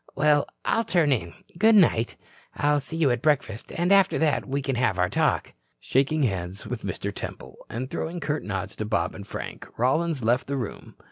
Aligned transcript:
Well, 0.15 0.47
I'll 0.65 0.83
turn 0.83 1.11
in. 1.11 1.35
Good 1.59 1.75
night. 1.75 2.15
I'll 2.55 2.79
see 2.79 2.97
you 2.97 3.11
at 3.11 3.21
breakfast 3.21 3.71
and 3.71 3.91
after 3.91 4.17
that 4.17 4.47
we 4.47 4.63
can 4.63 4.75
have 4.75 4.97
our 4.97 5.11
talk." 5.11 5.53
Shaking 5.79 6.23
hands 6.23 6.65
with 6.65 6.81
Mr. 6.81 7.13
Temple 7.13 7.55
and 7.69 7.87
throwing 7.87 8.19
curt 8.19 8.43
nods 8.43 8.75
to 8.77 8.85
Bob 8.85 9.13
and 9.13 9.27
Frank, 9.27 9.67
Rollins 9.77 10.23
left 10.23 10.47
the 10.47 10.57
room. 10.57 10.95